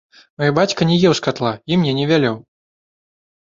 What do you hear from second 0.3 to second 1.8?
Мой бацька не еў з катла і